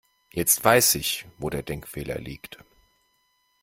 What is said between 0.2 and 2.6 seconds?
Jetzt weiß ich, wo der Denkfehler liegt.